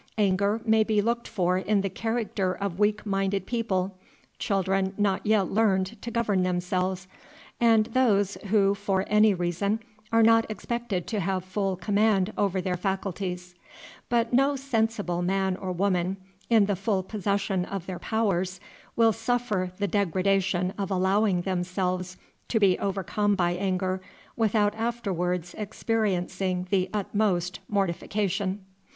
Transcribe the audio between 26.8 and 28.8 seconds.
utmost mortification.